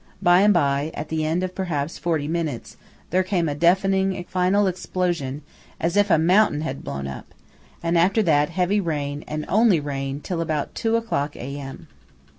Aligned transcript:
By 0.19 0.41
and 0.41 0.51
by–at 0.51 1.09
the 1.09 1.23
end 1.27 1.43
of 1.43 1.53
perhaps 1.53 1.99
forty 1.99 2.27
minutes–there 2.27 3.21
came 3.21 3.47
a 3.47 3.53
deafening 3.53 4.25
final 4.27 4.65
explosion, 4.65 5.43
as 5.79 5.95
if 5.95 6.09
a 6.09 6.17
mountain 6.17 6.61
had 6.61 6.83
blown 6.83 7.05
up; 7.05 7.35
and 7.83 7.95
after 7.95 8.23
that, 8.23 8.49
heavy 8.49 8.81
rain, 8.81 9.23
and 9.27 9.45
only 9.47 9.79
rain, 9.79 10.19
till 10.19 10.41
about 10.41 10.73
two 10.73 10.95
o'clock 10.95 11.35
A.M. 11.35 11.87